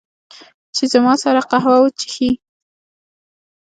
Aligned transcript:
چې، 0.75 0.83
زما 0.93 1.13
سره 1.23 1.41
قهوه 1.49 1.77
وچښي 1.81 2.29